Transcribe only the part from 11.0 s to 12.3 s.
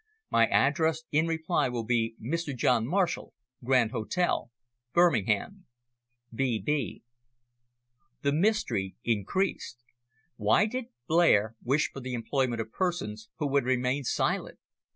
Blair wish for the